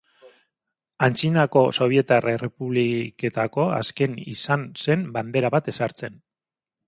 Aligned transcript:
Antzinako 1.07 1.61
sobietar 1.79 2.27
errepubliketako 2.31 3.67
azken 3.81 4.17
izan 4.35 4.63
zen 4.87 5.07
bandera 5.19 5.55
bat 5.57 5.73
ezartzen. 5.75 6.19